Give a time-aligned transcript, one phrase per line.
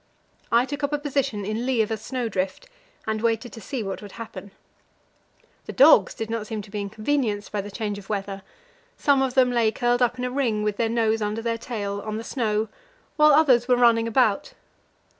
[0.51, 2.65] I took up a position in lee of a snow drift,
[3.05, 4.49] and waited to see what would happen.
[5.67, 8.41] The dogs did not seem to be inconvenienced by the change of weather;
[8.97, 12.01] some of them lay curled up in a ring, with their nose under their tail,
[12.03, 12.67] on the snow,
[13.15, 14.53] while others were running about.